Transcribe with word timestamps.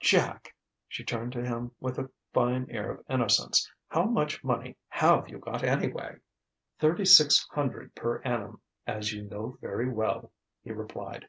"Jack!" 0.00 0.52
she 0.88 1.04
turned 1.04 1.30
to 1.30 1.46
him 1.46 1.70
with 1.78 1.96
a 1.96 2.10
fine 2.32 2.66
air 2.68 2.90
of 2.90 3.04
innocence 3.08 3.70
"how 3.86 4.02
much 4.04 4.42
money 4.42 4.76
have 4.88 5.28
you 5.28 5.38
got, 5.38 5.62
anyway?" 5.62 6.16
"Thirty 6.80 7.04
six 7.04 7.46
hundred 7.52 7.94
per 7.94 8.20
annum, 8.22 8.60
as 8.84 9.12
you 9.12 9.22
know 9.22 9.58
very 9.60 9.88
well," 9.88 10.32
he 10.64 10.72
replied. 10.72 11.28